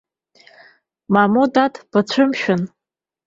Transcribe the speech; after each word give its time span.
Мамоу, 1.17 1.47
дад, 1.53 1.73
бацәымшәан. 1.91 2.61